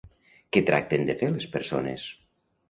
Què 0.55 0.63
tracten 0.69 1.05
de 1.09 1.15
fer 1.19 1.29
les 1.35 1.47
persones? 1.57 2.09